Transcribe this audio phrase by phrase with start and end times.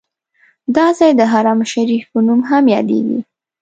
[0.75, 3.19] دا ځای د حرم شریف په نوم هم یادیږي.